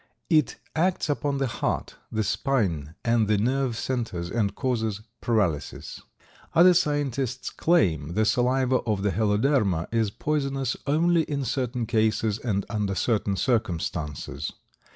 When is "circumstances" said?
13.35-14.51